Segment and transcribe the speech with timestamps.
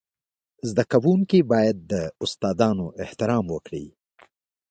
[0.69, 1.93] زده کوونکي باید د
[2.23, 3.85] استادانو احترام وکړي.